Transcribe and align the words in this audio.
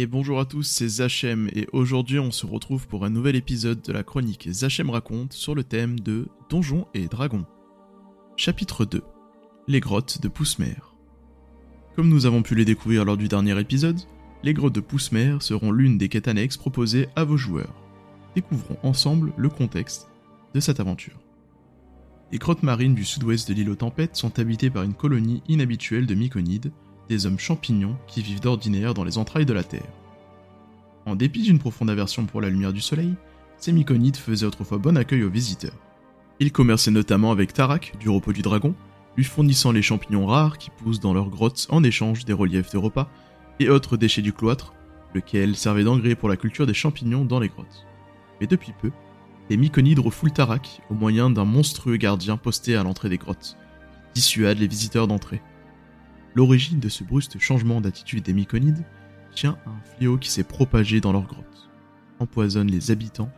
Et 0.00 0.06
bonjour 0.06 0.38
à 0.38 0.44
tous, 0.44 0.62
c'est 0.62 0.86
Zachem 0.86 1.50
et 1.52 1.66
aujourd'hui 1.72 2.20
on 2.20 2.30
se 2.30 2.46
retrouve 2.46 2.86
pour 2.86 3.04
un 3.04 3.10
nouvel 3.10 3.34
épisode 3.34 3.82
de 3.82 3.92
la 3.92 4.04
chronique 4.04 4.48
Zachem 4.48 4.90
raconte 4.90 5.32
sur 5.32 5.56
le 5.56 5.64
thème 5.64 5.98
de 5.98 6.28
Donjons 6.48 6.86
et 6.94 7.08
Dragons. 7.08 7.44
Chapitre 8.36 8.84
2 8.84 9.02
Les 9.66 9.80
grottes 9.80 10.20
de 10.22 10.28
Poussemer. 10.28 10.76
Comme 11.96 12.08
nous 12.08 12.26
avons 12.26 12.42
pu 12.44 12.54
les 12.54 12.64
découvrir 12.64 13.04
lors 13.04 13.16
du 13.16 13.26
dernier 13.26 13.58
épisode, 13.58 14.00
les 14.44 14.54
grottes 14.54 14.76
de 14.76 14.80
Poussemer 14.80 15.38
seront 15.40 15.72
l'une 15.72 15.98
des 15.98 16.08
quêtes 16.08 16.28
annexes 16.28 16.58
proposées 16.58 17.08
à 17.16 17.24
vos 17.24 17.36
joueurs. 17.36 17.74
Découvrons 18.36 18.78
ensemble 18.84 19.32
le 19.36 19.48
contexte 19.48 20.06
de 20.54 20.60
cette 20.60 20.78
aventure. 20.78 21.18
Les 22.30 22.38
grottes 22.38 22.62
marines 22.62 22.94
du 22.94 23.04
sud-ouest 23.04 23.48
de 23.48 23.54
l'île 23.54 23.70
aux 23.70 23.74
tempêtes 23.74 24.14
sont 24.14 24.38
habitées 24.38 24.70
par 24.70 24.84
une 24.84 24.94
colonie 24.94 25.42
inhabituelle 25.48 26.06
de 26.06 26.14
myconides, 26.14 26.70
des 27.08 27.26
hommes 27.26 27.38
champignons 27.38 27.96
qui 28.06 28.22
vivent 28.22 28.40
d'ordinaire 28.40 28.94
dans 28.94 29.04
les 29.04 29.18
entrailles 29.18 29.46
de 29.46 29.52
la 29.52 29.64
Terre. 29.64 29.92
En 31.06 31.16
dépit 31.16 31.42
d'une 31.42 31.58
profonde 31.58 31.90
aversion 31.90 32.26
pour 32.26 32.40
la 32.40 32.50
lumière 32.50 32.72
du 32.72 32.80
soleil, 32.80 33.14
ces 33.56 33.72
myconides 33.72 34.16
faisaient 34.16 34.46
autrefois 34.46 34.78
bon 34.78 34.96
accueil 34.96 35.24
aux 35.24 35.30
visiteurs. 35.30 35.76
Ils 36.40 36.52
commerçaient 36.52 36.90
notamment 36.90 37.32
avec 37.32 37.52
Tarak, 37.52 37.94
du 37.98 38.08
repos 38.08 38.32
du 38.32 38.42
dragon, 38.42 38.74
lui 39.16 39.24
fournissant 39.24 39.72
les 39.72 39.82
champignons 39.82 40.26
rares 40.26 40.58
qui 40.58 40.70
poussent 40.70 41.00
dans 41.00 41.14
leurs 41.14 41.30
grottes 41.30 41.66
en 41.70 41.82
échange 41.82 42.24
des 42.24 42.32
reliefs 42.32 42.70
de 42.70 42.78
repas, 42.78 43.10
et 43.58 43.68
autres 43.68 43.96
déchets 43.96 44.22
du 44.22 44.32
cloître, 44.32 44.74
lequel 45.14 45.56
servait 45.56 45.82
d'engrais 45.82 46.14
pour 46.14 46.28
la 46.28 46.36
culture 46.36 46.66
des 46.66 46.74
champignons 46.74 47.24
dans 47.24 47.40
les 47.40 47.48
grottes. 47.48 47.86
Mais 48.40 48.46
depuis 48.46 48.72
peu, 48.80 48.92
les 49.50 49.56
myconides 49.56 49.98
refoulent 49.98 50.32
Tarak 50.32 50.82
au 50.90 50.94
moyen 50.94 51.30
d'un 51.30 51.44
monstrueux 51.44 51.96
gardien 51.96 52.36
posté 52.36 52.76
à 52.76 52.84
l'entrée 52.84 53.08
des 53.08 53.18
grottes, 53.18 53.56
qui 54.14 54.20
dissuade 54.20 54.58
les 54.58 54.68
visiteurs 54.68 55.08
d'entrer. 55.08 55.40
L'origine 56.34 56.80
de 56.80 56.88
ce 56.88 57.04
brusque 57.04 57.38
changement 57.38 57.80
d'attitude 57.80 58.22
des 58.24 58.32
myconides 58.32 58.84
tient 59.34 59.58
à 59.66 59.70
un 59.70 59.80
fléau 59.96 60.18
qui 60.18 60.30
s'est 60.30 60.44
propagé 60.44 61.00
dans 61.00 61.12
leurs 61.12 61.26
grottes, 61.26 61.70
empoisonne 62.18 62.70
les 62.70 62.90
habitants, 62.90 63.30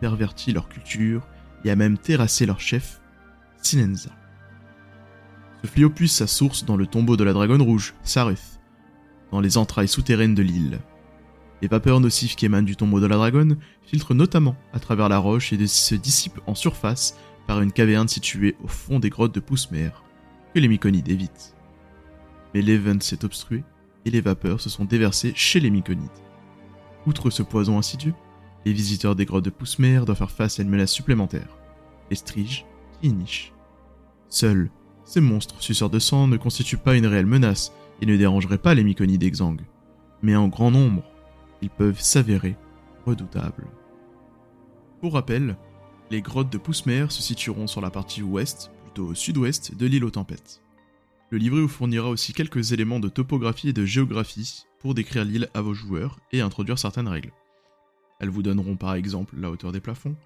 pervertit 0.00 0.52
leur 0.52 0.68
culture 0.68 1.26
et 1.64 1.70
a 1.70 1.76
même 1.76 1.98
terrassé 1.98 2.46
leur 2.46 2.60
chef, 2.60 3.00
Sinenza. 3.62 4.10
Ce 5.62 5.68
fléau 5.68 5.90
puise 5.90 6.12
sa 6.12 6.26
source 6.26 6.64
dans 6.64 6.76
le 6.76 6.86
tombeau 6.86 7.16
de 7.16 7.24
la 7.24 7.34
dragonne 7.34 7.62
rouge, 7.62 7.94
Sareth, 8.02 8.60
dans 9.30 9.40
les 9.40 9.58
entrailles 9.58 9.88
souterraines 9.88 10.34
de 10.34 10.42
l'île. 10.42 10.78
Les 11.60 11.68
vapeurs 11.68 12.00
nocives 12.00 12.34
qui 12.36 12.46
émanent 12.46 12.64
du 12.64 12.76
tombeau 12.76 13.00
de 13.00 13.06
la 13.06 13.16
dragonne 13.16 13.58
filtrent 13.82 14.14
notamment 14.14 14.56
à 14.72 14.80
travers 14.80 15.10
la 15.10 15.18
roche 15.18 15.52
et 15.52 15.66
se 15.66 15.94
dissipent 15.94 16.40
en 16.46 16.54
surface 16.54 17.16
par 17.46 17.60
une 17.60 17.72
caverne 17.72 18.08
située 18.08 18.56
au 18.64 18.68
fond 18.68 18.98
des 18.98 19.10
grottes 19.10 19.34
de 19.34 19.40
Poussemer, 19.40 19.90
que 20.54 20.60
les 20.60 20.68
myconides 20.68 21.08
évitent 21.08 21.54
mais 22.54 22.62
l'Even 22.62 23.00
s'est 23.00 23.24
obstrué 23.24 23.64
et 24.04 24.10
les 24.10 24.20
vapeurs 24.20 24.60
se 24.60 24.70
sont 24.70 24.84
déversées 24.84 25.32
chez 25.34 25.60
les 25.60 25.70
myconides. 25.70 26.08
Outre 27.06 27.30
ce 27.30 27.42
poison 27.42 27.78
insidieux, 27.78 28.14
les 28.64 28.72
visiteurs 28.72 29.16
des 29.16 29.24
grottes 29.24 29.44
de 29.44 29.50
Poussemer 29.50 30.02
doivent 30.04 30.18
faire 30.18 30.30
face 30.30 30.58
à 30.58 30.62
une 30.62 30.68
menace 30.68 30.92
supplémentaire, 30.92 31.56
les 32.10 32.16
striges 32.16 32.66
qui 33.00 33.08
y 33.08 33.12
nichent. 33.12 33.52
Seuls, 34.28 34.70
ces 35.04 35.20
monstres 35.20 35.62
suceurs 35.62 35.90
de 35.90 35.98
sang 35.98 36.28
ne 36.28 36.36
constituent 36.36 36.76
pas 36.76 36.96
une 36.96 37.06
réelle 37.06 37.26
menace 37.26 37.72
et 38.00 38.06
ne 38.06 38.16
dérangeraient 38.16 38.58
pas 38.58 38.74
les 38.74 38.84
myconides 38.84 39.22
exsangues, 39.22 39.64
mais 40.22 40.36
en 40.36 40.48
grand 40.48 40.70
nombre, 40.70 41.02
ils 41.62 41.70
peuvent 41.70 42.00
s'avérer 42.00 42.56
redoutables. 43.06 43.66
Pour 45.00 45.14
rappel, 45.14 45.56
les 46.10 46.22
grottes 46.22 46.52
de 46.52 46.58
Poussemer 46.58 47.06
se 47.08 47.22
situeront 47.22 47.66
sur 47.66 47.80
la 47.80 47.90
partie 47.90 48.22
ouest, 48.22 48.70
plutôt 48.84 49.06
au 49.06 49.14
sud-ouest 49.14 49.74
de 49.76 49.86
l'île 49.86 50.04
aux 50.04 50.10
tempêtes. 50.10 50.62
Le 51.30 51.38
livret 51.38 51.60
vous 51.60 51.68
fournira 51.68 52.08
aussi 52.08 52.32
quelques 52.32 52.72
éléments 52.72 52.98
de 52.98 53.08
topographie 53.08 53.68
et 53.68 53.72
de 53.72 53.84
géographie 53.84 54.64
pour 54.80 54.94
décrire 54.94 55.24
l'île 55.24 55.48
à 55.54 55.60
vos 55.60 55.74
joueurs 55.74 56.18
et 56.32 56.40
introduire 56.40 56.78
certaines 56.78 57.06
règles. 57.06 57.32
Elles 58.18 58.30
vous 58.30 58.42
donneront 58.42 58.76
par 58.76 58.94
exemple 58.94 59.36
la 59.38 59.48
hauteur 59.48 59.70
des 59.70 59.80
plafonds, 59.80 60.16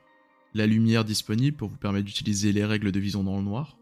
la 0.55 0.67
lumière 0.67 1.05
disponible 1.05 1.59
pour 1.59 1.69
vous 1.69 1.77
permettre 1.77 2.07
d'utiliser 2.07 2.53
les 2.53 2.65
règles 2.65 2.91
de 2.91 3.01
vision 3.01 3.23
dans 3.23 3.37
le 3.37 3.43
noir, 3.43 3.77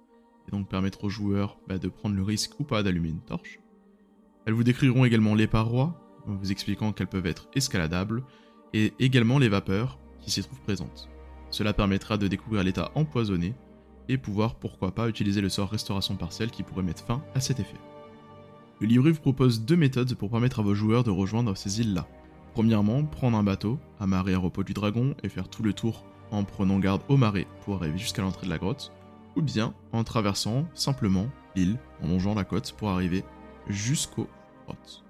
et 0.49 0.50
donc 0.50 0.69
permettre 0.69 1.05
aux 1.05 1.10
joueurs 1.10 1.59
bah, 1.69 1.78
de 1.78 1.88
prendre 1.88 2.16
le 2.16 2.22
risque 2.25 2.59
ou 2.59 2.65
pas 2.65 2.83
d'allumer 2.83 3.10
une 3.10 3.21
torche. 3.21 3.60
Elles 4.44 4.54
vous 4.54 4.65
décriront 4.65 5.04
également 5.04 5.37
les 5.37 5.47
parois, 5.47 6.00
en 6.27 6.34
vous 6.34 6.50
expliquant 6.50 6.93
qu'elles 6.93 7.06
peuvent 7.06 7.27
être 7.27 7.49
escaladables, 7.54 8.25
et 8.75 8.94
également 8.99 9.39
les 9.39 9.49
vapeurs 9.49 10.00
qui 10.21 10.33
s'y 10.33 10.43
trouvent 10.43 10.62
présentes. 10.62 11.09
Cela 11.50 11.72
permettra 11.72 12.16
de 12.19 12.27
découvrir 12.27 12.65
l'état 12.65 12.91
empoisonné 12.97 13.54
et 14.09 14.19
pouvoir 14.19 14.55
pourquoi 14.55 14.95
pas 14.95 15.09
utiliser 15.09 15.41
le 15.41 15.49
sort 15.49 15.71
restauration 15.71 16.17
partielle 16.17 16.51
qui 16.51 16.63
pourrait 16.63 16.83
mettre 16.83 17.05
fin 17.05 17.23
à 17.35 17.41
cet 17.41 17.61
effet. 17.61 17.79
Le 18.81 18.87
livret 18.87 19.13
vous 19.13 19.21
propose 19.21 19.63
deux 19.63 19.77
méthodes 19.77 20.15
pour 20.15 20.31
permettre 20.31 20.61
à 20.61 20.63
vos 20.63 20.75
joueurs 20.75 21.05
de 21.05 21.11
rejoindre 21.11 21.57
ces 21.57 21.81
îles-là. 21.81 22.07
Premièrement, 22.53 23.05
prendre 23.05 23.39
un 23.39 23.43
bateau, 23.43 23.79
amarrer 24.01 24.35
un 24.35 24.39
repos 24.39 24.65
du 24.65 24.75
dragon 24.75 25.15
et 25.23 25.29
faire 25.29 25.49
tout 25.49 25.63
le 25.63 25.73
tour 25.73 26.05
en 26.33 26.45
prenant 26.45 26.79
garde 26.79 27.03
au 27.09 27.17
marais 27.17 27.47
pour 27.65 27.77
arriver 27.77 27.99
jusqu'à 27.99 28.23
l'entrée 28.23 28.47
de 28.47 28.51
la 28.51 28.59
grotte, 28.59 28.93
ou 29.37 29.43
bien 29.43 29.75
en 29.93 30.05
traversant 30.05 30.67
simplement 30.75 31.29
l'île 31.55 31.79
en 32.03 32.09
longeant 32.09 32.34
la 32.34 32.45
côte 32.45 32.73
pour 32.73 32.91
arriver 32.91 33.25
jusqu'aux 33.69 34.29
grottes. 34.67 35.05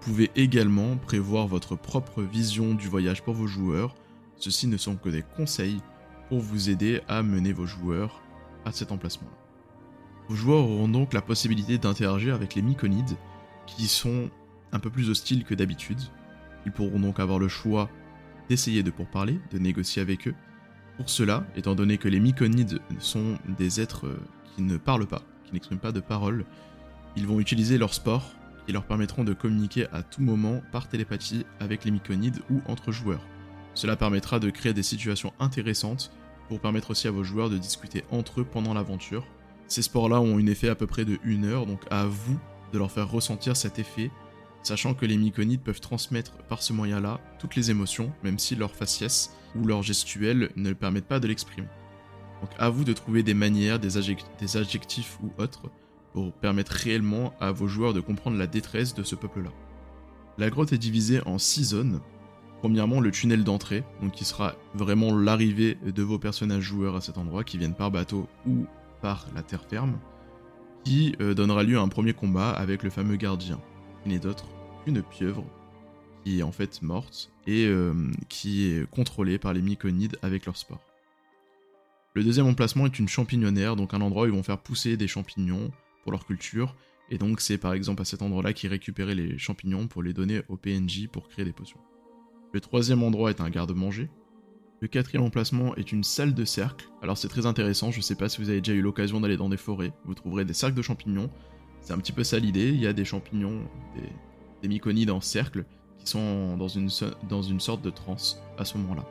Vous 0.00 0.12
pouvez 0.12 0.30
également 0.36 0.96
prévoir 0.96 1.46
votre 1.46 1.76
propre 1.76 2.22
vision 2.22 2.74
du 2.74 2.88
voyage 2.88 3.22
pour 3.22 3.34
vos 3.34 3.46
joueurs, 3.46 3.94
ceci 4.36 4.66
ne 4.66 4.76
sont 4.76 4.96
que 4.96 5.08
des 5.08 5.24
conseils 5.36 5.80
pour 6.30 6.38
vous 6.38 6.70
aider 6.70 7.00
à 7.08 7.24
mener 7.24 7.52
vos 7.52 7.66
joueurs 7.66 8.22
à 8.64 8.70
cet 8.70 8.92
emplacement-là. 8.92 9.36
Vos 10.28 10.36
joueurs 10.36 10.60
auront 10.60 10.86
donc 10.86 11.12
la 11.12 11.22
possibilité 11.22 11.76
d'interagir 11.76 12.36
avec 12.36 12.54
les 12.54 12.62
myconides 12.62 13.16
qui 13.66 13.88
sont 13.88 14.30
un 14.70 14.78
peu 14.78 14.90
plus 14.90 15.10
hostiles 15.10 15.44
que 15.44 15.56
d'habitude. 15.56 16.00
Ils 16.66 16.72
pourront 16.72 17.00
donc 17.00 17.18
avoir 17.18 17.40
le 17.40 17.48
choix 17.48 17.90
d'essayer 18.48 18.84
de 18.84 18.92
pourparler, 18.92 19.40
de 19.50 19.58
négocier 19.58 20.00
avec 20.00 20.28
eux. 20.28 20.34
Pour 20.98 21.10
cela, 21.10 21.44
étant 21.56 21.74
donné 21.74 21.98
que 21.98 22.06
les 22.06 22.20
myconides 22.20 22.78
sont 23.00 23.36
des 23.58 23.80
êtres 23.80 24.06
euh, 24.06 24.20
qui 24.54 24.62
ne 24.62 24.76
parlent 24.76 25.08
pas, 25.08 25.22
qui 25.44 25.52
n'expriment 25.52 25.80
pas 25.80 25.92
de 25.92 26.00
parole, 26.00 26.44
ils 27.16 27.26
vont 27.26 27.40
utiliser 27.40 27.76
leurs 27.76 27.94
sports 27.94 28.34
qui 28.66 28.72
leur 28.72 28.84
permettront 28.84 29.24
de 29.24 29.32
communiquer 29.32 29.88
à 29.92 30.04
tout 30.04 30.22
moment 30.22 30.62
par 30.70 30.88
télépathie 30.88 31.44
avec 31.58 31.84
les 31.84 31.90
myconides 31.90 32.38
ou 32.50 32.60
entre 32.66 32.92
joueurs. 32.92 33.26
Cela 33.74 33.96
permettra 33.96 34.38
de 34.38 34.50
créer 34.50 34.74
des 34.74 34.84
situations 34.84 35.32
intéressantes 35.40 36.12
pour 36.50 36.58
permettre 36.58 36.90
aussi 36.90 37.06
à 37.06 37.12
vos 37.12 37.22
joueurs 37.22 37.48
de 37.48 37.56
discuter 37.56 38.02
entre 38.10 38.40
eux 38.40 38.44
pendant 38.44 38.74
l'aventure. 38.74 39.24
Ces 39.68 39.82
sports-là 39.82 40.20
ont 40.20 40.36
un 40.36 40.46
effet 40.46 40.68
à 40.68 40.74
peu 40.74 40.88
près 40.88 41.04
de 41.04 41.16
1 41.24 41.44
heure, 41.44 41.64
donc 41.64 41.80
à 41.92 42.06
vous 42.06 42.36
de 42.72 42.78
leur 42.78 42.90
faire 42.90 43.08
ressentir 43.08 43.56
cet 43.56 43.78
effet, 43.78 44.10
sachant 44.64 44.94
que 44.94 45.06
les 45.06 45.16
myconides 45.16 45.62
peuvent 45.62 45.80
transmettre 45.80 46.32
par 46.48 46.60
ce 46.60 46.72
moyen-là 46.72 47.20
toutes 47.38 47.54
les 47.54 47.70
émotions, 47.70 48.12
même 48.24 48.40
si 48.40 48.56
leur 48.56 48.74
faciès 48.74 49.30
ou 49.54 49.64
leur 49.64 49.84
gestuelle 49.84 50.50
ne 50.56 50.72
permettent 50.72 51.06
pas 51.06 51.20
de 51.20 51.28
l'exprimer. 51.28 51.68
Donc 52.40 52.50
à 52.58 52.68
vous 52.68 52.82
de 52.82 52.94
trouver 52.94 53.22
des 53.22 53.34
manières, 53.34 53.78
des, 53.78 54.00
des 54.40 54.56
adjectifs 54.56 55.18
ou 55.22 55.30
autres 55.40 55.70
pour 56.12 56.32
permettre 56.32 56.72
réellement 56.72 57.32
à 57.38 57.52
vos 57.52 57.68
joueurs 57.68 57.94
de 57.94 58.00
comprendre 58.00 58.38
la 58.38 58.48
détresse 58.48 58.92
de 58.92 59.04
ce 59.04 59.14
peuple-là. 59.14 59.52
La 60.36 60.50
grotte 60.50 60.72
est 60.72 60.78
divisée 60.78 61.20
en 61.26 61.38
6 61.38 61.64
zones, 61.66 62.00
Premièrement, 62.60 63.00
le 63.00 63.10
tunnel 63.10 63.42
d'entrée, 63.42 63.84
qui 64.12 64.26
sera 64.26 64.54
vraiment 64.74 65.16
l'arrivée 65.16 65.78
de 65.82 66.02
vos 66.02 66.18
personnages 66.18 66.62
joueurs 66.62 66.94
à 66.94 67.00
cet 67.00 67.16
endroit, 67.16 67.42
qui 67.42 67.56
viennent 67.56 67.74
par 67.74 67.90
bateau 67.90 68.28
ou 68.46 68.66
par 69.00 69.26
la 69.34 69.42
terre 69.42 69.64
ferme, 69.64 69.98
qui 70.84 71.16
euh, 71.22 71.32
donnera 71.32 71.62
lieu 71.62 71.78
à 71.78 71.80
un 71.80 71.88
premier 71.88 72.12
combat 72.12 72.50
avec 72.50 72.82
le 72.82 72.90
fameux 72.90 73.16
gardien, 73.16 73.58
qui 74.02 74.10
n'est 74.10 74.18
d'autre 74.18 74.46
qu'une 74.84 75.02
pieuvre, 75.02 75.46
qui 76.22 76.40
est 76.40 76.42
en 76.42 76.52
fait 76.52 76.82
morte, 76.82 77.32
et 77.46 77.64
euh, 77.64 77.94
qui 78.28 78.66
est 78.66 78.88
contrôlée 78.90 79.38
par 79.38 79.54
les 79.54 79.62
myconides 79.62 80.18
avec 80.20 80.44
leur 80.44 80.58
sport. 80.58 80.84
Le 82.12 82.22
deuxième 82.22 82.46
emplacement 82.46 82.84
est 82.84 82.98
une 82.98 83.08
champignonnaire, 83.08 83.74
donc 83.74 83.94
un 83.94 84.02
endroit 84.02 84.24
où 84.24 84.26
ils 84.26 84.32
vont 84.32 84.42
faire 84.42 84.58
pousser 84.58 84.98
des 84.98 85.08
champignons 85.08 85.70
pour 86.02 86.12
leur 86.12 86.26
culture, 86.26 86.76
et 87.08 87.16
donc 87.16 87.40
c'est 87.40 87.56
par 87.56 87.72
exemple 87.72 88.02
à 88.02 88.04
cet 88.04 88.20
endroit-là 88.20 88.52
qu'ils 88.52 88.68
récupéraient 88.68 89.14
les 89.14 89.38
champignons 89.38 89.86
pour 89.86 90.02
les 90.02 90.12
donner 90.12 90.42
aux 90.48 90.58
PNJ 90.58 91.08
pour 91.10 91.28
créer 91.30 91.46
des 91.46 91.52
potions. 91.52 91.80
Le 92.52 92.60
troisième 92.60 93.02
endroit 93.02 93.30
est 93.30 93.40
un 93.40 93.48
garde-manger. 93.48 94.10
Le 94.80 94.88
quatrième 94.88 95.22
emplacement 95.22 95.76
est 95.76 95.92
une 95.92 96.02
salle 96.02 96.34
de 96.34 96.44
cercle. 96.44 96.88
Alors 97.02 97.16
c'est 97.16 97.28
très 97.28 97.46
intéressant, 97.46 97.90
je 97.90 98.00
sais 98.00 98.14
pas 98.14 98.28
si 98.28 98.40
vous 98.40 98.48
avez 98.48 98.60
déjà 98.60 98.72
eu 98.72 98.80
l'occasion 98.80 99.20
d'aller 99.20 99.36
dans 99.36 99.48
des 99.48 99.56
forêts, 99.56 99.92
vous 100.04 100.14
trouverez 100.14 100.44
des 100.44 100.54
cercles 100.54 100.76
de 100.76 100.82
champignons. 100.82 101.30
C'est 101.80 101.92
un 101.92 101.98
petit 101.98 102.12
peu 102.12 102.24
ça 102.24 102.38
l'idée, 102.38 102.70
il 102.70 102.80
y 102.80 102.86
a 102.86 102.92
des 102.92 103.04
champignons, 103.04 103.62
des, 104.62 104.68
myconides 104.68 105.10
en 105.10 105.20
cercle, 105.20 105.64
qui 105.98 106.06
sont 106.06 106.56
dans 106.56 106.68
une, 106.68 106.88
dans 107.28 107.42
une 107.42 107.60
sorte 107.60 107.82
de 107.82 107.90
transe 107.90 108.42
à 108.58 108.64
ce 108.64 108.78
moment-là. 108.78 109.04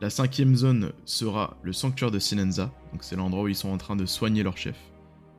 La 0.00 0.10
cinquième 0.10 0.56
zone 0.56 0.92
sera 1.04 1.56
le 1.62 1.72
sanctuaire 1.72 2.10
de 2.10 2.18
Sinenza, 2.18 2.72
donc 2.92 3.04
c'est 3.04 3.16
l'endroit 3.16 3.44
où 3.44 3.48
ils 3.48 3.54
sont 3.54 3.70
en 3.70 3.78
train 3.78 3.96
de 3.96 4.04
soigner 4.04 4.42
leur 4.42 4.56
chef. 4.56 4.76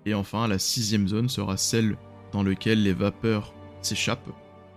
Et 0.05 0.13
enfin, 0.13 0.47
la 0.47 0.57
sixième 0.57 1.07
zone 1.07 1.27
sera 1.27 1.57
celle 1.57 1.97
dans 2.31 2.43
laquelle 2.43 2.81
les 2.81 2.93
vapeurs 2.93 3.53
s'échappent 3.81 4.29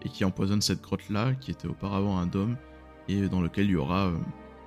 et 0.07 0.09
qui 0.09 0.25
empoisonne 0.25 0.63
cette 0.63 0.81
grotte-là, 0.81 1.35
qui 1.35 1.51
était 1.51 1.67
auparavant 1.67 2.17
un 2.17 2.27
dôme, 2.27 2.57
et 3.09 3.29
dans 3.29 3.41
lequel 3.41 3.67
il 3.67 3.73
y 3.73 3.77
aura 3.77 4.07
euh, 4.07 4.17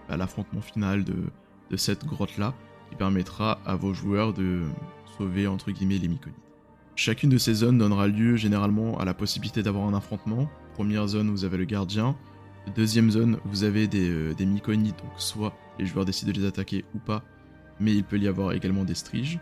bah, 0.07 0.17
l'affrontement 0.17 0.61
final 0.61 1.03
de, 1.03 1.15
cette 1.77 2.05
grotte-là, 2.05 2.53
qui 2.89 2.95
permettra 2.95 3.59
à 3.65 3.75
vos 3.75 3.93
joueurs 3.93 4.33
de 4.33 4.63
sauver 5.17 5.47
entre 5.47 5.71
guillemets 5.71 5.97
les 5.97 6.07
myconides. 6.07 6.37
Chacune 6.95 7.29
de 7.29 7.37
ces 7.37 7.53
zones 7.53 7.77
donnera 7.77 8.07
lieu 8.07 8.35
généralement 8.35 8.99
à 8.99 9.05
la 9.05 9.13
possibilité 9.13 9.63
d'avoir 9.63 9.87
un 9.87 9.93
affrontement, 9.93 10.49
Première 10.73 11.07
zone, 11.07 11.29
vous 11.29 11.43
avez 11.43 11.57
le 11.57 11.65
gardien. 11.65 12.15
Deuxième 12.73 13.11
zone, 13.11 13.37
vous 13.43 13.65
avez 13.65 13.87
des, 13.87 14.09
euh, 14.09 14.33
donc 14.33 14.93
soit 15.17 15.53
les 15.77 15.85
joueurs 15.85 16.05
décident 16.05 16.31
de 16.31 16.39
les 16.39 16.45
attaquer 16.45 16.85
ou 16.95 16.99
pas, 16.99 17.21
mais 17.81 17.93
il 17.93 18.05
peut 18.05 18.17
y 18.17 18.29
avoir 18.29 18.53
également 18.53 18.85
des 18.85 18.95
striges. 18.95 19.39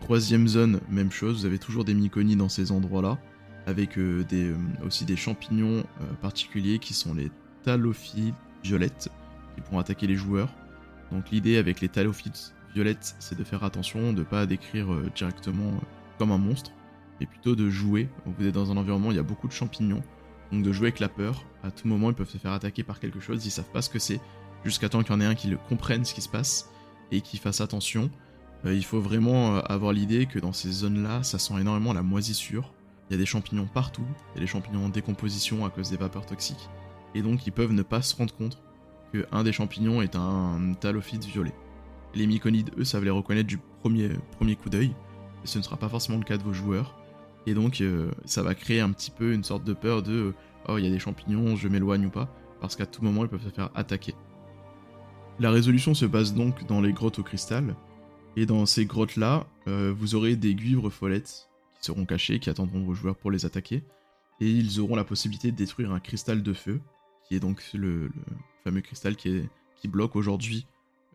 Troisième 0.00 0.46
zone, 0.46 0.80
même 0.90 1.10
chose, 1.10 1.40
vous 1.40 1.46
avez 1.46 1.58
toujours 1.58 1.84
des 1.86 1.94
myconides 1.94 2.38
dans 2.38 2.50
ces 2.50 2.70
endroits-là, 2.70 3.18
avec 3.66 3.98
euh, 3.98 4.24
euh, 4.32 4.54
aussi 4.84 5.04
des 5.04 5.16
champignons 5.16 5.84
euh, 6.00 6.14
particuliers 6.20 6.78
qui 6.78 6.94
sont 6.94 7.14
les 7.14 7.30
talophiles 7.62 8.34
violettes, 8.62 9.08
qui 9.54 9.60
pourront 9.62 9.78
attaquer 9.78 10.06
les 10.06 10.16
joueurs. 10.16 10.52
Donc 11.12 11.30
l'idée 11.30 11.56
avec 11.56 11.80
les 11.80 11.88
talophiles 11.88 12.32
violettes, 12.74 13.16
c'est 13.20 13.38
de 13.38 13.44
faire 13.44 13.64
attention, 13.64 14.12
de 14.12 14.20
ne 14.20 14.24
pas 14.24 14.46
décrire 14.46 14.88
directement 15.14 15.72
comme 16.18 16.32
un 16.32 16.38
monstre, 16.38 16.72
mais 17.20 17.26
plutôt 17.26 17.54
de 17.54 17.70
jouer. 17.70 18.08
Vous 18.26 18.46
êtes 18.46 18.54
dans 18.54 18.72
un 18.72 18.76
environnement 18.76 19.08
où 19.08 19.12
il 19.12 19.16
y 19.16 19.20
a 19.20 19.24
beaucoup 19.24 19.46
de 19.46 19.52
champignons, 19.52 20.02
donc 20.50 20.62
de 20.62 20.72
jouer 20.72 20.88
avec 20.88 21.00
la 21.00 21.08
peur. 21.08 21.44
À 21.62 21.70
tout 21.70 21.86
moment, 21.86 22.10
ils 22.10 22.16
peuvent 22.16 22.28
se 22.28 22.38
faire 22.38 22.52
attaquer 22.52 22.82
par 22.82 23.00
quelque 23.00 23.20
chose, 23.20 23.46
ils 23.46 23.50
savent 23.50 23.70
pas 23.70 23.82
ce 23.82 23.90
que 23.90 23.98
c'est, 23.98 24.20
jusqu'à 24.64 24.88
temps 24.88 25.02
qu'il 25.02 25.12
y 25.12 25.16
en 25.16 25.20
ait 25.20 25.26
un 25.26 25.34
qui 25.34 25.48
le 25.48 25.56
comprenne 25.56 26.04
ce 26.04 26.14
qui 26.14 26.20
se 26.20 26.28
passe 26.28 26.70
et 27.12 27.20
qui 27.20 27.36
fasse 27.36 27.60
attention. 27.60 28.10
Il 28.64 28.84
faut 28.84 29.00
vraiment 29.00 29.56
avoir 29.56 29.92
l'idée 29.92 30.26
que 30.26 30.38
dans 30.38 30.54
ces 30.54 30.72
zones-là, 30.72 31.22
ça 31.22 31.38
sent 31.38 31.54
énormément 31.60 31.92
la 31.92 32.02
moisissure. 32.02 32.72
Il 33.08 33.12
y 33.12 33.16
a 33.16 33.18
des 33.18 33.26
champignons 33.26 33.66
partout, 33.66 34.06
il 34.32 34.36
y 34.36 34.38
a 34.38 34.40
des 34.40 34.46
champignons 34.46 34.86
en 34.86 34.88
décomposition 34.88 35.64
à 35.64 35.70
cause 35.70 35.90
des 35.90 35.96
vapeurs 35.96 36.26
toxiques, 36.26 36.68
et 37.14 37.22
donc 37.22 37.46
ils 37.46 37.52
peuvent 37.52 37.72
ne 37.72 37.82
pas 37.82 38.02
se 38.02 38.16
rendre 38.16 38.34
compte 38.34 38.62
que 39.12 39.26
un 39.30 39.44
des 39.44 39.52
champignons 39.52 40.02
est 40.02 40.16
un 40.16 40.74
talophyte 40.80 41.24
violet. 41.24 41.54
Les 42.14 42.26
myconides, 42.26 42.70
eux, 42.78 42.84
savent 42.84 43.04
les 43.04 43.10
reconnaître 43.10 43.48
du 43.48 43.58
premier, 43.80 44.10
coup 44.56 44.70
d'œil, 44.70 44.94
et 45.44 45.46
ce 45.46 45.58
ne 45.58 45.62
sera 45.62 45.76
pas 45.76 45.88
forcément 45.88 46.18
le 46.18 46.24
cas 46.24 46.36
de 46.36 46.42
vos 46.42 46.52
joueurs. 46.52 46.96
Et 47.46 47.54
donc, 47.54 47.80
euh, 47.80 48.10
ça 48.24 48.42
va 48.42 48.54
créer 48.54 48.80
un 48.80 48.90
petit 48.90 49.10
peu 49.10 49.34
une 49.34 49.44
sorte 49.44 49.64
de 49.64 49.74
peur 49.74 50.02
de 50.02 50.32
oh, 50.68 50.78
il 50.78 50.84
y 50.84 50.86
a 50.86 50.90
des 50.90 50.98
champignons, 50.98 51.56
je 51.56 51.68
m'éloigne 51.68 52.06
ou 52.06 52.10
pas, 52.10 52.28
parce 52.60 52.76
qu'à 52.76 52.86
tout 52.86 53.02
moment, 53.02 53.24
ils 53.24 53.28
peuvent 53.28 53.44
se 53.44 53.50
faire 53.50 53.70
attaquer. 53.74 54.14
La 55.40 55.50
résolution 55.50 55.92
se 55.94 56.06
base 56.06 56.34
donc 56.34 56.66
dans 56.66 56.80
les 56.80 56.92
grottes 56.92 57.18
au 57.18 57.22
cristal, 57.22 57.74
et 58.36 58.46
dans 58.46 58.64
ces 58.66 58.86
grottes-là, 58.86 59.46
euh, 59.68 59.92
vous 59.96 60.14
aurez 60.14 60.36
des 60.36 60.54
guivres 60.54 60.90
follettes 60.90 61.50
seront 61.84 62.06
cachés, 62.06 62.38
qui 62.38 62.50
attendront 62.50 62.82
vos 62.84 62.94
joueurs 62.94 63.16
pour 63.16 63.30
les 63.30 63.46
attaquer. 63.46 63.82
Et 64.40 64.50
ils 64.50 64.80
auront 64.80 64.96
la 64.96 65.04
possibilité 65.04 65.52
de 65.52 65.56
détruire 65.56 65.92
un 65.92 66.00
cristal 66.00 66.42
de 66.42 66.52
feu, 66.52 66.80
qui 67.26 67.36
est 67.36 67.40
donc 67.40 67.62
le, 67.74 68.10
fameux 68.64 68.80
cristal 68.80 69.16
qui, 69.16 69.48
bloque 69.84 70.16
aujourd'hui 70.16 70.66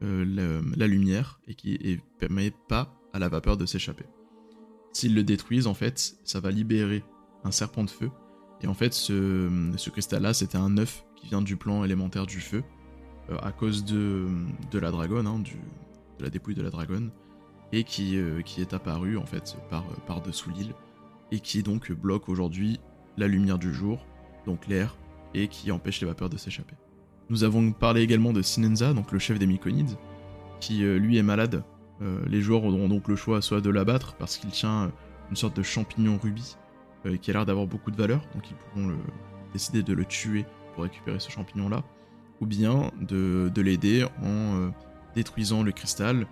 euh, 0.03 0.61
la, 0.77 0.85
lumière 0.85 1.39
et 1.47 1.55
qui 1.55 1.79
ne 1.83 1.95
permet 2.19 2.51
pas 2.67 2.93
à 3.13 3.19
la 3.19 3.29
vapeur 3.29 3.57
de 3.57 3.65
s'échapper. 3.65 4.05
S'ils 4.93 5.15
le 5.15 5.23
détruisent, 5.23 5.65
en 5.65 5.73
fait, 5.73 6.17
ça 6.23 6.39
va 6.39 6.51
libérer 6.51 7.03
un 7.43 7.51
serpent 7.51 7.83
de 7.83 7.89
feu. 7.89 8.11
Et 8.61 8.67
en 8.67 8.75
fait, 8.75 8.93
ce, 8.93 9.89
cristal-là, 9.89 10.33
c'était 10.33 10.57
un 10.57 10.77
œuf 10.77 11.03
qui 11.15 11.27
vient 11.27 11.41
du 11.41 11.57
plan 11.57 11.83
élémentaire 11.83 12.27
du 12.27 12.41
feu, 12.41 12.63
euh, 13.31 13.37
à 13.41 13.51
cause 13.51 13.83
de, 13.83 14.27
la 14.73 14.91
dragonne, 14.91 15.25
hein, 15.25 15.39
de 15.39 16.23
la 16.23 16.29
dépouille 16.29 16.55
de 16.55 16.61
la 16.61 16.69
dragonne, 16.69 17.11
et 17.71 17.83
qui, 17.83 18.17
euh, 18.17 18.41
qui 18.41 18.61
est 18.61 18.73
apparu 18.73 19.17
en 19.17 19.25
fait 19.25 19.57
par, 19.69 19.83
euh, 19.83 19.95
par 20.07 20.21
dessous 20.21 20.49
l'île, 20.49 20.73
et 21.31 21.39
qui 21.39 21.63
donc 21.63 21.91
bloque 21.91 22.29
aujourd'hui 22.29 22.79
la 23.17 23.27
lumière 23.27 23.59
du 23.59 23.73
jour, 23.73 24.05
donc 24.45 24.67
l'air, 24.67 24.95
et 25.33 25.47
qui 25.47 25.71
empêche 25.71 26.01
les 26.01 26.07
vapeurs 26.07 26.29
de 26.29 26.37
s'échapper. 26.37 26.75
Nous 27.29 27.43
avons 27.43 27.71
parlé 27.71 28.01
également 28.01 28.33
de 28.33 28.41
Sinenza, 28.41 28.93
donc 28.93 29.11
le 29.11 29.19
chef 29.19 29.37
des 29.37 29.45
Myconides, 29.45 29.97
qui 30.59 30.83
euh, 30.83 30.97
lui 30.97 31.17
est 31.17 31.23
malade. 31.23 31.63
les 32.27 32.41
joueurs 32.41 32.63
auront 32.63 32.87
donc 32.87 33.09
le 33.09 33.17
choix 33.17 33.41
soit 33.41 33.59
de 33.59 33.69
l'abattre 33.69 34.15
parce 34.17 34.37
qu'il 34.37 34.51
tient 34.51 34.89
une 35.29 35.35
sorte 35.35 35.57
de 35.57 35.63
champignon 35.63 36.17
rubis 36.17 36.57
qui 37.21 37.29
a 37.29 37.33
l'air 37.33 37.45
d'avoir 37.45 37.67
beaucoup 37.67 37.91
de 37.91 37.97
valeur, 37.97 38.21
donc 38.33 38.49
ils 38.49 38.55
pourront 38.55 38.95
décider 39.51 39.83
de 39.83 39.93
le 39.93 40.05
tuer 40.05 40.45
pour 40.73 40.83
récupérer 40.83 41.19
ce 41.19 41.29
champignon 41.29 41.67
là, 41.67 41.83
ou 42.39 42.45
bien 42.45 42.91
de 43.01 43.61
l'aider 43.61 44.05
en 44.23 44.71
détruisant 45.13 45.61
le 45.61 45.73
cristal, 45.73 46.25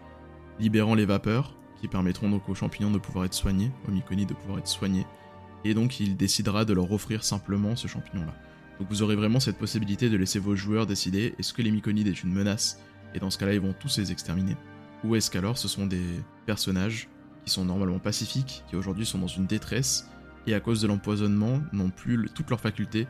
libérant 0.60 0.96
les 0.96 1.06
vapeurs, 1.06 1.54
qui 1.80 1.88
permettront 1.88 2.30
donc 2.30 2.48
aux 2.50 2.56
champignons 2.56 2.92
de 2.92 2.98
pouvoir 2.98 3.26
être 3.26 3.34
soignés, 3.34 3.72
aux 3.88 3.92
myconides 3.92 4.30
de 4.30 4.34
pouvoir 4.34 4.60
être 4.60 4.68
soignés, 4.68 5.06
et 5.64 5.74
donc 5.74 6.00
il 6.00 6.18
décidera 6.18 6.66
de 6.66 6.74
leur 6.74 6.92
offrir 6.92 7.24
simplement 7.24 7.76
ce 7.76 7.88
champignon-là. 7.88 8.34
Donc 8.80 8.90
vous 8.90 9.02
aurez 9.02 9.16
vraiment 9.16 9.40
cette 9.40 9.58
possibilité 9.58 10.10
de 10.10 10.18
laisser 10.18 10.40
vos 10.40 10.56
joueurs 10.56 10.86
décider 10.86 11.36
est-ce 11.40 11.54
que 11.54 11.62
les 11.62 11.72
myconides 11.72 12.08
est 12.08 12.24
une 12.24 12.32
menace, 12.32 12.82
et 13.14 13.20
dans 13.20 13.30
ce 13.30 13.38
cas-là 13.38 13.54
ils 13.54 13.62
vont 13.62 13.74
tous 13.74 13.98
les 13.98 14.12
exterminer, 14.12 14.56
ou 15.04 15.16
est-ce 15.16 15.30
qu'alors 15.30 15.58
ce 15.58 15.68
sont 15.68 15.86
des 15.86 16.04
personnages 16.46 17.10
qui 17.46 17.52
sont 17.52 17.66
normalement 17.66 18.00
pacifiques, 18.00 18.64
qui 18.70 18.76
aujourd'hui 18.76 19.06
sont 19.06 19.20
dans 19.20 19.28
une 19.28 19.46
détresse, 19.46 20.10
et 20.48 20.54
à 20.54 20.60
cause 20.60 20.82
de 20.82 20.88
l'empoisonnement 20.88 21.62
n'ont 21.74 21.90
plus 21.90 22.30
toutes 22.34 22.50
leurs 22.50 22.60
facultés 22.60 23.08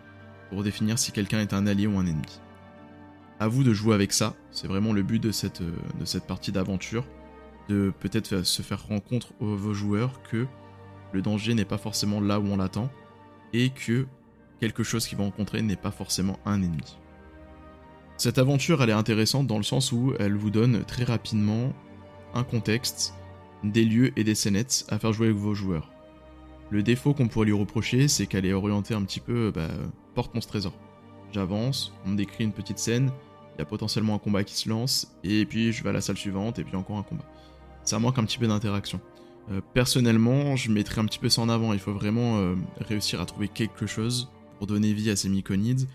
pour 0.50 0.64
définir 0.64 0.98
si 0.98 1.12
quelqu'un 1.12 1.40
est 1.40 1.54
un 1.54 1.68
allié 1.68 1.88
ou 1.88 1.98
un 1.98 2.06
ennemi. 2.06 2.40
À 3.40 3.48
vous 3.48 3.64
de 3.64 3.74
jouer 3.74 3.94
avec 3.94 4.14
ça, 4.14 4.34
c'est 4.52 4.68
vraiment 4.68 4.94
le 4.94 5.04
but 5.04 5.22
de 5.22 5.32
cette, 5.32 5.62
euh, 5.62 5.72
de 6.00 6.06
cette 6.06 6.26
partie 6.26 6.52
d'aventure, 6.52 7.06
de 7.70 7.92
peut-être 8.00 8.44
se 8.44 8.62
faire 8.62 8.88
rencontre 8.88 9.34
aux, 9.40 9.56
vos 9.56 9.74
joueurs 9.74 10.22
que 10.24 10.48
le 11.14 11.22
danger 11.22 11.54
n'est 11.54 11.66
pas 11.66 11.78
forcément 11.78 12.20
là 12.20 12.40
où 12.40 12.46
on 12.48 12.58
l'attend, 12.58 12.90
et 13.54 13.70
que 13.70 14.06
quelque 14.60 14.84
chose 14.84 15.08
qu'ils 15.08 15.18
vont 15.18 15.26
rencontrer 15.26 15.62
n'est 15.62 15.76
pas 15.76 15.92
forcément 15.92 16.40
un 16.46 16.62
ennemi. 16.62 16.98
Cette 18.18 18.40
aventure, 18.40 18.82
elle 18.82 18.90
est 18.90 18.94
intéressante 18.94 19.48
dans 19.48 19.58
le 19.58 19.64
sens 19.64 19.92
où 19.92 20.14
elle 20.20 20.36
vous 20.36 20.50
donne 20.50 20.84
très 20.86 21.04
rapidement 21.04 21.74
un 22.34 22.44
contexte, 22.44 23.14
des 23.64 23.86
lieux 23.86 24.12
et 24.18 24.24
des 24.24 24.36
scénettes 24.36 24.86
à 24.90 25.00
faire 25.00 25.14
jouer 25.14 25.28
avec 25.28 25.38
vos 25.38 25.54
joueurs. 25.54 25.92
Le 26.70 26.84
défaut 26.84 27.14
qu'on 27.14 27.28
pourrait 27.28 27.46
lui 27.46 27.54
reprocher, 27.54 28.08
c'est 28.08 28.26
qu'elle 28.26 28.46
est 28.46 28.54
orientée 28.54 28.94
un 28.94 29.04
petit 29.04 29.20
peu 29.20 29.52
bah, 29.52 29.70
porte 30.16 30.34
mon 30.34 30.42
trésor. 30.42 30.74
J'avance, 31.32 31.94
on 32.06 32.10
me 32.10 32.18
décrit 32.18 32.44
une 32.44 32.52
petite 32.54 32.80
scène, 32.80 33.12
il 33.56 33.60
y 33.60 33.62
a 33.62 33.66
potentiellement 33.66 34.16
un 34.16 34.20
combat 34.20 34.44
qui 34.44 34.56
se 34.56 34.70
lance, 34.70 35.16
et 35.24 35.46
puis 35.46 35.72
je 35.72 35.84
vais 35.84 35.90
à 35.90 35.94
la 35.94 36.02
salle 36.02 36.18
suivante, 36.18 36.60
et 36.60 36.64
puis 36.64 36.76
encore 36.76 36.98
un 36.98 37.04
combat. 37.04 37.26
Ça 37.88 38.00
manque 38.00 38.20
un 38.20 38.26
petit 38.26 38.38
peu 38.38 38.48
d'interaction. 38.48 39.00
Euh, 39.50 39.62
personnellement, 39.74 40.58
je 40.58 40.70
mettrais 40.70 41.00
un 41.00 41.06
petit 41.06 41.20
peu 41.20 41.30
ça 41.30 41.42
en 41.42 41.48
avant, 41.48 41.72
il 41.72 41.80
faut 41.80 41.94
vraiment 41.94 42.38
euh, 42.38 42.56
réussir 42.82 43.22
à 43.22 43.26
trouver 43.26 43.48
quelque 43.48 43.88
chose 43.88 44.30
pour 44.58 44.68
donner 44.68 44.92
vie 44.92 45.10
à 45.10 45.16
ces 45.16 45.30
myconides, 45.30 45.88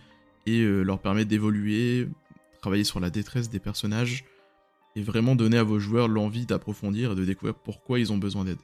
et 0.46 0.60
euh, 0.60 0.82
leur 0.84 1.00
permettre 1.00 1.28
d'évoluer, 1.28 2.08
travailler 2.62 2.84
sur 2.84 2.98
la 2.98 3.10
détresse 3.10 3.50
des 3.50 3.58
personnages, 3.58 4.24
et 4.96 5.02
vraiment 5.02 5.36
donner 5.36 5.58
à 5.58 5.64
vos 5.64 5.78
joueurs 5.78 6.08
l'envie 6.08 6.46
d'approfondir 6.46 7.12
et 7.12 7.14
de 7.14 7.26
découvrir 7.26 7.56
pourquoi 7.56 7.98
ils 7.98 8.10
ont 8.10 8.16
besoin 8.16 8.46
d'aide. 8.46 8.60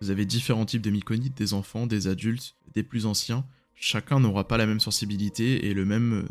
Vous 0.00 0.10
avez 0.10 0.26
différents 0.26 0.66
types 0.66 0.82
de 0.82 0.90
myconides, 0.90 1.34
des 1.34 1.54
enfants, 1.54 1.86
des 1.86 2.08
adultes, 2.08 2.56
des 2.74 2.82
plus 2.82 3.06
anciens, 3.06 3.44
chacun 3.76 4.18
n'aura 4.18 4.48
pas 4.48 4.56
la 4.56 4.66
même 4.66 4.80
sensibilité 4.80 5.68
et 5.68 5.74
le 5.74 5.84
même 5.84 6.26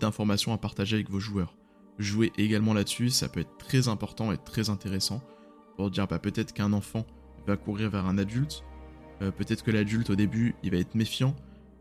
d'informations 0.00 0.54
à 0.54 0.56
partager 0.56 0.96
avec 0.96 1.10
vos 1.10 1.20
joueurs. 1.20 1.54
Jouer 1.98 2.32
également 2.38 2.72
là-dessus, 2.72 3.10
ça 3.10 3.28
peut 3.28 3.40
être 3.40 3.58
très 3.58 3.88
important 3.88 4.32
et 4.32 4.38
très 4.38 4.70
intéressant 4.70 5.22
pour 5.76 5.90
dire 5.90 6.06
bah, 6.06 6.18
peut-être 6.18 6.52
qu'un 6.52 6.72
enfant 6.72 7.06
va 7.46 7.56
courir 7.56 7.90
vers 7.90 8.06
un 8.06 8.18
adulte, 8.18 8.64
euh, 9.22 9.30
peut-être 9.30 9.62
que 9.62 9.70
l'adulte 9.70 10.10
au 10.10 10.16
début 10.16 10.54
il 10.62 10.70
va 10.70 10.78
être 10.78 10.94
méfiant. 10.94 11.34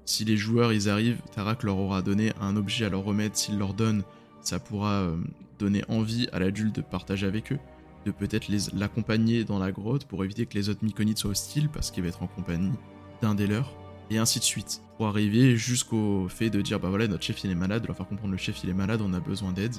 Si 0.05 0.25
les 0.25 0.35
joueurs 0.35 0.73
ils 0.73 0.89
arrivent, 0.89 1.21
Tarak 1.33 1.63
leur 1.63 1.77
aura 1.77 2.01
donné 2.01 2.33
un 2.41 2.55
objet 2.57 2.85
à 2.85 2.89
leur 2.89 3.03
remettre, 3.03 3.37
s'il 3.37 3.57
leur 3.57 3.73
donne, 3.73 4.03
ça 4.41 4.59
pourra 4.59 5.01
euh, 5.01 5.15
donner 5.59 5.83
envie 5.87 6.27
à 6.33 6.39
l'adulte 6.39 6.75
de 6.75 6.81
partager 6.81 7.25
avec 7.25 7.53
eux, 7.53 7.59
de 8.05 8.11
peut-être 8.11 8.47
l'accompagner 8.73 9.45
dans 9.45 9.59
la 9.59 9.71
grotte 9.71 10.05
pour 10.05 10.23
éviter 10.23 10.45
que 10.45 10.55
les 10.55 10.69
autres 10.69 10.83
myconides 10.83 11.17
soient 11.17 11.31
hostiles 11.31 11.69
parce 11.69 11.91
qu'il 11.91 12.03
va 12.03 12.09
être 12.09 12.21
en 12.21 12.27
compagnie 12.27 12.73
d'un 13.21 13.35
des 13.35 13.47
leurs 13.47 13.73
et 14.09 14.17
ainsi 14.17 14.39
de 14.39 14.43
suite. 14.43 14.81
Pour 14.97 15.07
arriver 15.07 15.55
jusqu'au 15.55 16.27
fait 16.27 16.49
de 16.49 16.61
dire 16.61 16.79
bah 16.79 16.89
voilà 16.89 17.07
notre 17.07 17.23
chef 17.23 17.43
il 17.43 17.51
est 17.51 17.55
malade, 17.55 17.83
de 17.83 17.87
leur 17.87 17.95
faire 17.95 18.07
comprendre 18.07 18.31
le 18.31 18.37
chef 18.37 18.63
il 18.63 18.69
est 18.69 18.73
malade, 18.73 19.01
on 19.01 19.13
a 19.13 19.19
besoin 19.19 19.53
d'aide, 19.53 19.75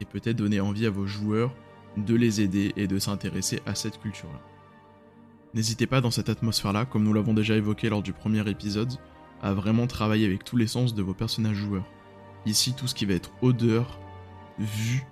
et 0.00 0.04
peut-être 0.04 0.36
donner 0.36 0.60
envie 0.60 0.86
à 0.86 0.90
vos 0.90 1.06
joueurs 1.06 1.52
de 1.96 2.14
les 2.14 2.40
aider 2.40 2.72
et 2.76 2.86
de 2.86 2.98
s'intéresser 2.98 3.60
à 3.66 3.74
cette 3.74 4.00
culture-là. 4.00 4.40
N'hésitez 5.54 5.86
pas 5.86 6.00
dans 6.00 6.10
cette 6.10 6.28
atmosphère-là, 6.28 6.84
comme 6.84 7.04
nous 7.04 7.12
l'avons 7.12 7.34
déjà 7.34 7.54
évoqué 7.54 7.88
lors 7.88 8.02
du 8.02 8.12
premier 8.12 8.48
épisode, 8.48 8.92
à 9.42 9.52
vraiment 9.54 9.86
travailler 9.86 10.26
avec 10.26 10.44
tous 10.44 10.56
les 10.56 10.66
sens 10.66 10.94
de 10.94 11.02
vos 11.02 11.14
personnages 11.14 11.56
joueurs. 11.56 11.86
Ici 12.46 12.74
tout 12.74 12.86
ce 12.86 12.94
qui 12.94 13.06
va 13.06 13.14
être 13.14 13.32
odeur, 13.42 14.00
vue, 14.58 15.04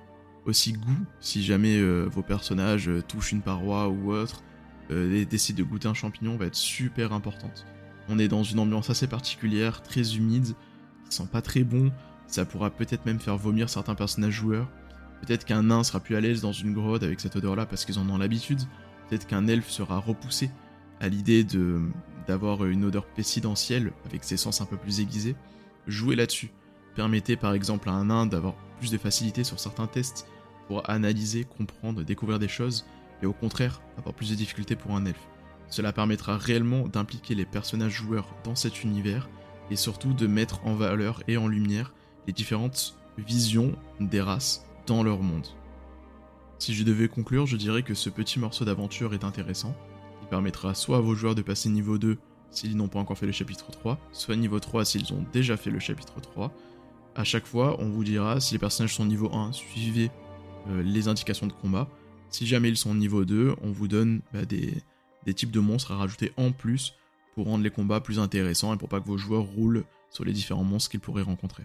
aussi 0.44 0.72
goût, 0.72 1.06
si 1.20 1.42
jamais 1.42 1.78
euh, 1.78 2.06
vos 2.10 2.22
personnages 2.22 2.88
euh, 2.88 3.02
touchent 3.02 3.32
une 3.32 3.42
paroi 3.42 3.88
ou 3.88 4.12
autre, 4.12 4.42
euh, 4.90 5.14
et 5.14 5.24
décident 5.24 5.58
de 5.58 5.64
goûter 5.64 5.88
un 5.88 5.94
champignon 5.94 6.36
va 6.36 6.46
être 6.46 6.56
super 6.56 7.12
importante. 7.12 7.66
On 8.08 8.18
est 8.18 8.28
dans 8.28 8.42
une 8.42 8.58
ambiance 8.58 8.90
assez 8.90 9.06
particulière, 9.06 9.82
très 9.82 10.16
humide, 10.16 10.54
qui 11.08 11.16
sent 11.16 11.28
pas 11.30 11.42
très 11.42 11.62
bon. 11.62 11.92
Ça 12.26 12.44
pourra 12.44 12.70
peut-être 12.70 13.06
même 13.06 13.20
faire 13.20 13.36
vomir 13.36 13.68
certains 13.70 13.94
personnages 13.94 14.34
joueurs. 14.34 14.68
Peut-être 15.22 15.44
qu'un 15.44 15.62
nain 15.62 15.84
sera 15.84 16.00
plus 16.00 16.16
à 16.16 16.20
l'aise 16.20 16.40
dans 16.40 16.52
une 16.52 16.74
grotte 16.74 17.04
avec 17.04 17.20
cette 17.20 17.36
odeur-là 17.36 17.64
parce 17.64 17.84
qu'ils 17.84 18.00
en 18.00 18.08
ont 18.10 18.18
l'habitude. 18.18 18.60
Peut-être 19.08 19.26
qu'un 19.28 19.46
elfe 19.46 19.70
sera 19.70 19.98
repoussé 19.98 20.50
à 21.00 21.08
l'idée 21.08 21.46
d'avoir 22.26 22.64
une 22.64 22.84
odeur 22.84 23.06
pestilentielle 23.06 23.92
avec 24.04 24.24
ses 24.24 24.36
sens 24.36 24.60
un 24.60 24.66
peu 24.66 24.76
plus 24.76 25.00
aiguisés. 25.00 25.36
Jouez 25.86 26.16
là-dessus. 26.16 26.50
Permettez 26.96 27.36
par 27.36 27.54
exemple 27.54 27.88
à 27.88 27.92
un 27.92 28.06
nain 28.06 28.26
d'avoir 28.26 28.54
plus 28.80 28.90
de 28.90 28.98
facilité 28.98 29.44
sur 29.44 29.60
certains 29.60 29.86
tests 29.86 30.26
pour 30.66 30.88
analyser, 30.90 31.44
comprendre, 31.44 32.02
découvrir 32.02 32.40
des 32.40 32.48
choses, 32.48 32.84
et 33.22 33.26
au 33.26 33.32
contraire 33.32 33.80
avoir 33.98 34.14
plus 34.14 34.30
de 34.30 34.34
difficultés 34.34 34.74
pour 34.74 34.96
un 34.96 35.06
elfe. 35.06 35.28
Cela 35.68 35.92
permettra 35.92 36.36
réellement 36.36 36.88
d'impliquer 36.88 37.36
les 37.36 37.46
personnages 37.46 37.92
joueurs 37.92 38.34
dans 38.42 38.56
cet 38.56 38.82
univers 38.82 39.28
et 39.70 39.76
surtout 39.76 40.14
de 40.14 40.26
mettre 40.26 40.66
en 40.66 40.74
valeur 40.74 41.22
et 41.28 41.36
en 41.36 41.46
lumière 41.46 41.94
les 42.26 42.32
différentes 42.32 42.98
visions 43.16 43.76
des 44.00 44.20
races 44.20 44.66
dans 44.86 45.02
leur 45.02 45.22
monde. 45.22 45.46
Si 46.58 46.74
je 46.74 46.84
devais 46.84 47.08
conclure, 47.08 47.46
je 47.46 47.56
dirais 47.56 47.82
que 47.82 47.94
ce 47.94 48.08
petit 48.08 48.38
morceau 48.38 48.64
d'aventure 48.64 49.14
est 49.14 49.24
intéressant. 49.24 49.74
Il 50.22 50.28
permettra 50.28 50.74
soit 50.74 50.98
à 50.98 51.00
vos 51.00 51.14
joueurs 51.14 51.34
de 51.34 51.42
passer 51.42 51.68
niveau 51.68 51.98
2 51.98 52.18
s'ils 52.50 52.76
n'ont 52.76 52.88
pas 52.88 52.98
encore 52.98 53.18
fait 53.18 53.26
le 53.26 53.32
chapitre 53.32 53.70
3, 53.70 53.98
soit 54.12 54.36
niveau 54.36 54.60
3 54.60 54.84
s'ils 54.84 55.12
ont 55.12 55.24
déjà 55.32 55.56
fait 55.56 55.70
le 55.70 55.80
chapitre 55.80 56.20
3. 56.20 56.52
À 57.14 57.24
chaque 57.24 57.46
fois, 57.46 57.76
on 57.80 57.88
vous 57.88 58.04
dira 58.04 58.40
si 58.40 58.54
les 58.54 58.58
personnages 58.58 58.94
sont 58.94 59.04
niveau 59.04 59.32
1, 59.32 59.52
suivez 59.52 60.10
euh, 60.68 60.82
les 60.82 61.08
indications 61.08 61.46
de 61.46 61.52
combat. 61.52 61.88
Si 62.28 62.46
jamais 62.46 62.68
ils 62.68 62.76
sont 62.76 62.94
niveau 62.94 63.24
2, 63.24 63.56
on 63.62 63.72
vous 63.72 63.88
donne 63.88 64.20
bah, 64.32 64.44
des, 64.44 64.74
des 65.26 65.34
types 65.34 65.50
de 65.50 65.60
monstres 65.60 65.92
à 65.92 65.96
rajouter 65.96 66.32
en 66.36 66.52
plus 66.52 66.94
pour 67.34 67.46
rendre 67.46 67.64
les 67.64 67.70
combats 67.70 68.00
plus 68.00 68.18
intéressants 68.18 68.72
et 68.74 68.76
pour 68.76 68.88
pas 68.88 69.00
que 69.00 69.06
vos 69.06 69.18
joueurs 69.18 69.44
roulent 69.44 69.84
sur 70.10 70.24
les 70.24 70.32
différents 70.32 70.64
monstres 70.64 70.90
qu'ils 70.90 71.00
pourraient 71.00 71.22
rencontrer. 71.22 71.64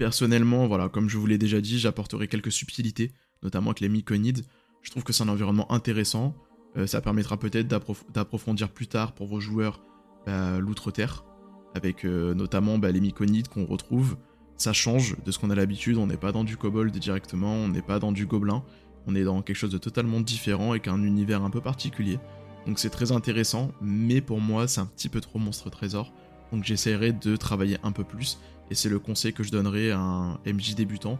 Personnellement, 0.00 0.66
voilà, 0.66 0.88
comme 0.88 1.10
je 1.10 1.18
vous 1.18 1.26
l'ai 1.26 1.36
déjà 1.36 1.60
dit, 1.60 1.78
j'apporterai 1.78 2.26
quelques 2.26 2.50
subtilités, 2.50 3.12
notamment 3.42 3.66
avec 3.66 3.80
les 3.80 3.90
myconides. 3.90 4.46
Je 4.80 4.90
trouve 4.90 5.04
que 5.04 5.12
c'est 5.12 5.24
un 5.24 5.28
environnement 5.28 5.70
intéressant. 5.70 6.34
Euh, 6.78 6.86
ça 6.86 7.02
permettra 7.02 7.36
peut-être 7.38 7.68
d'approfondir 7.68 8.70
plus 8.70 8.86
tard 8.86 9.12
pour 9.12 9.26
vos 9.26 9.40
joueurs 9.40 9.82
bah, 10.24 10.58
l'outre-terre, 10.58 11.26
avec 11.74 12.06
euh, 12.06 12.32
notamment 12.32 12.78
bah, 12.78 12.90
les 12.90 13.00
myconides 13.02 13.48
qu'on 13.48 13.66
retrouve. 13.66 14.16
Ça 14.56 14.72
change 14.72 15.16
de 15.22 15.30
ce 15.30 15.38
qu'on 15.38 15.50
a 15.50 15.54
l'habitude, 15.54 15.98
on 15.98 16.06
n'est 16.06 16.16
pas 16.16 16.32
dans 16.32 16.44
du 16.44 16.56
kobold 16.56 16.96
directement, 16.96 17.52
on 17.52 17.68
n'est 17.68 17.82
pas 17.82 17.98
dans 17.98 18.10
du 18.10 18.24
gobelin, 18.24 18.64
on 19.06 19.14
est 19.14 19.24
dans 19.24 19.42
quelque 19.42 19.56
chose 19.56 19.70
de 19.70 19.76
totalement 19.76 20.22
différent 20.22 20.70
avec 20.70 20.88
un 20.88 21.02
univers 21.02 21.42
un 21.42 21.50
peu 21.50 21.60
particulier. 21.60 22.18
Donc 22.66 22.78
c'est 22.78 22.88
très 22.88 23.12
intéressant, 23.12 23.72
mais 23.82 24.22
pour 24.22 24.40
moi 24.40 24.66
c'est 24.66 24.80
un 24.80 24.86
petit 24.86 25.10
peu 25.10 25.20
trop 25.20 25.38
monstre 25.38 25.68
trésor. 25.68 26.14
Donc 26.52 26.64
j'essaierai 26.64 27.12
de 27.12 27.36
travailler 27.36 27.76
un 27.82 27.92
peu 27.92 28.02
plus, 28.02 28.38
et 28.70 28.74
c'est 28.74 28.88
le 28.88 28.98
conseil 28.98 29.32
que 29.32 29.42
je 29.42 29.50
donnerai 29.50 29.90
à 29.90 29.98
un 29.98 30.34
MJ 30.46 30.74
débutant. 30.74 31.18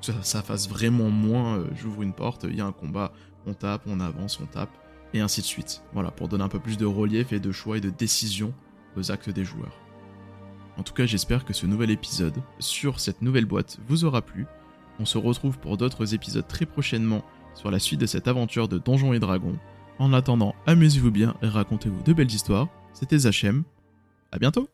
Que 0.00 0.12
ça, 0.22 0.42
fasse 0.42 0.68
vraiment 0.68 1.10
moins, 1.10 1.58
euh, 1.58 1.66
j'ouvre 1.76 2.02
une 2.02 2.12
porte, 2.12 2.44
il 2.48 2.56
y 2.56 2.60
a 2.60 2.66
un 2.66 2.72
combat, 2.72 3.12
on 3.46 3.54
tape, 3.54 3.82
on 3.86 4.00
avance, 4.00 4.40
on 4.40 4.46
tape, 4.46 4.76
et 5.14 5.20
ainsi 5.20 5.40
de 5.40 5.46
suite. 5.46 5.82
Voilà, 5.92 6.10
pour 6.10 6.28
donner 6.28 6.42
un 6.42 6.48
peu 6.48 6.58
plus 6.58 6.76
de 6.76 6.86
relief 6.86 7.32
et 7.32 7.38
de 7.38 7.52
choix 7.52 7.76
et 7.76 7.80
de 7.80 7.90
décision 7.90 8.52
aux 8.96 9.12
actes 9.12 9.30
des 9.30 9.44
joueurs. 9.44 9.78
En 10.76 10.82
tout 10.82 10.94
cas, 10.94 11.06
j'espère 11.06 11.44
que 11.44 11.52
ce 11.52 11.66
nouvel 11.66 11.90
épisode 11.90 12.42
sur 12.58 12.98
cette 12.98 13.22
nouvelle 13.22 13.44
boîte 13.44 13.78
vous 13.86 14.04
aura 14.04 14.22
plu. 14.22 14.46
On 14.98 15.04
se 15.04 15.18
retrouve 15.18 15.58
pour 15.58 15.76
d'autres 15.76 16.14
épisodes 16.14 16.46
très 16.46 16.66
prochainement 16.66 17.22
sur 17.54 17.70
la 17.70 17.78
suite 17.78 18.00
de 18.00 18.06
cette 18.06 18.28
aventure 18.28 18.68
de 18.68 18.78
Donjons 18.78 19.12
et 19.12 19.20
Dragons. 19.20 19.58
En 19.98 20.12
attendant, 20.12 20.54
amusez-vous 20.66 21.10
bien 21.10 21.34
et 21.42 21.48
racontez-vous 21.48 22.02
de 22.02 22.12
belles 22.12 22.32
histoires. 22.32 22.68
C'était 22.92 23.18
Zachem. 23.18 23.64
À 24.32 24.38
bientôt 24.38 24.68